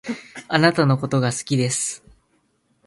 [0.49, 2.03] 貴方のことが好きです